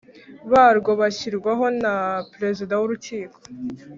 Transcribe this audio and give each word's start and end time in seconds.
barwo 0.51 0.91
bashyirwaho 1.01 1.65
na 1.83 1.93
Perezida 2.33 2.73
w 2.75 2.83
Urukiko 2.87 3.37